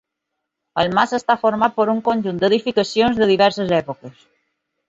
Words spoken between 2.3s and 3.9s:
d'edificacions de diverses